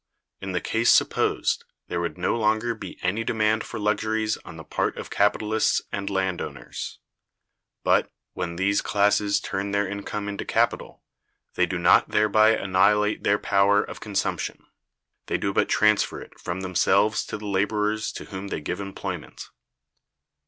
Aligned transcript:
In 0.41 0.53
the 0.53 0.59
case 0.61 0.89
supposed, 0.89 1.63
there 1.87 2.01
would 2.01 2.17
no 2.17 2.35
longer 2.35 2.73
be 2.73 2.97
any 3.03 3.23
demand 3.23 3.63
for 3.63 3.79
luxuries 3.79 4.35
on 4.37 4.57
the 4.57 4.63
part 4.63 4.97
of 4.97 5.11
capitalists 5.11 5.79
and 5.91 6.09
land 6.09 6.41
owners. 6.41 6.97
But, 7.83 8.11
when 8.33 8.55
these 8.55 8.81
classes 8.81 9.39
turn 9.39 9.69
their 9.73 9.87
income 9.87 10.27
into 10.27 10.43
capital, 10.43 11.03
they 11.53 11.67
do 11.67 11.77
not 11.77 12.09
thereby 12.09 12.57
annihilate 12.57 13.23
their 13.23 13.37
power 13.37 13.83
of 13.83 13.99
consumption; 13.99 14.65
they 15.27 15.37
do 15.37 15.53
but 15.53 15.69
transfer 15.69 16.19
it 16.19 16.39
from 16.39 16.61
themselves 16.61 17.23
to 17.27 17.37
the 17.37 17.45
laborers 17.45 18.11
to 18.13 18.25
whom 18.25 18.47
they 18.47 18.59
give 18.59 18.79
employment. 18.79 19.49